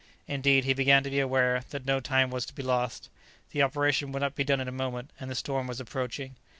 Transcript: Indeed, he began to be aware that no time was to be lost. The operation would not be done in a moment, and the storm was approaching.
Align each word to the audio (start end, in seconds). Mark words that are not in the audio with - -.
Indeed, 0.25 0.63
he 0.63 0.73
began 0.73 1.03
to 1.03 1.11
be 1.11 1.19
aware 1.19 1.63
that 1.69 1.85
no 1.85 1.99
time 1.99 2.31
was 2.31 2.43
to 2.47 2.55
be 2.55 2.63
lost. 2.63 3.07
The 3.51 3.61
operation 3.61 4.11
would 4.11 4.23
not 4.23 4.33
be 4.33 4.43
done 4.43 4.59
in 4.59 4.67
a 4.67 4.71
moment, 4.71 5.11
and 5.19 5.29
the 5.29 5.35
storm 5.35 5.67
was 5.67 5.79
approaching. 5.79 6.35